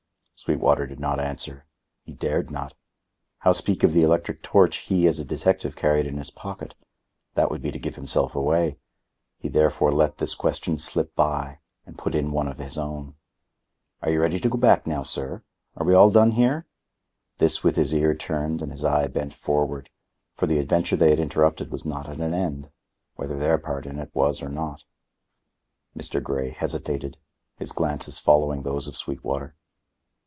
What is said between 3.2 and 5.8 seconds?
How speak of the electric torch he as a detective